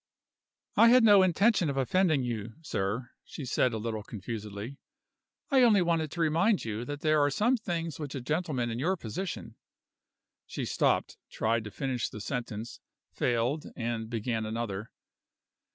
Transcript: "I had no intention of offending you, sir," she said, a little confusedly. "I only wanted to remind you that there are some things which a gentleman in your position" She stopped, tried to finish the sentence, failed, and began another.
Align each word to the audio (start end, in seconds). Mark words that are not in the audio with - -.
"I 0.75 0.87
had 0.89 1.03
no 1.03 1.21
intention 1.21 1.69
of 1.69 1.77
offending 1.77 2.23
you, 2.23 2.53
sir," 2.63 3.11
she 3.23 3.45
said, 3.45 3.71
a 3.71 3.77
little 3.77 4.01
confusedly. 4.01 4.79
"I 5.51 5.61
only 5.61 5.83
wanted 5.83 6.09
to 6.09 6.21
remind 6.21 6.65
you 6.65 6.83
that 6.85 7.01
there 7.01 7.21
are 7.21 7.29
some 7.29 7.55
things 7.55 7.99
which 7.99 8.15
a 8.15 8.21
gentleman 8.21 8.71
in 8.71 8.79
your 8.79 8.95
position" 8.97 9.57
She 10.47 10.65
stopped, 10.65 11.17
tried 11.29 11.63
to 11.65 11.69
finish 11.69 12.09
the 12.09 12.19
sentence, 12.19 12.79
failed, 13.11 13.67
and 13.75 14.09
began 14.09 14.43
another. 14.43 14.89